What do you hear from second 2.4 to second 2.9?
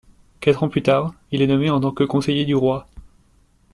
du roi.